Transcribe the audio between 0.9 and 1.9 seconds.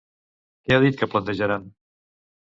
que plantejaran?